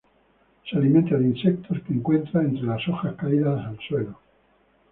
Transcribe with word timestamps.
Se 0.67 0.75
alimenta 0.77 1.15
de 1.15 1.27
insectos, 1.27 1.77
que 1.83 1.93
encuentra 1.93 2.41
entre 2.41 2.63
las 2.63 2.87
hojas 2.87 3.13
caídas 3.17 3.63
al 3.67 3.77
suelo. 3.87 4.17